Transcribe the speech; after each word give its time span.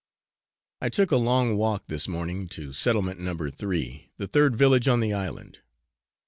I 0.81 0.89
took 0.89 1.11
a 1.11 1.15
long 1.15 1.55
walk 1.57 1.83
this 1.85 2.07
morning 2.07 2.47
to 2.57 2.73
Settlement 2.73 3.19
No. 3.19 3.37
3, 3.37 4.09
the 4.17 4.25
third 4.25 4.55
village 4.55 4.87
on 4.87 4.99
the 4.99 5.13
island. 5.13 5.59